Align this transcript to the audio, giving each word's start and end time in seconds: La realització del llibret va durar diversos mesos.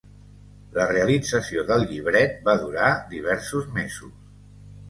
La 0.77 0.85
realització 0.91 1.65
del 1.69 1.85
llibret 1.91 2.35
va 2.49 2.57
durar 2.65 2.91
diversos 3.15 3.69
mesos. 3.79 4.19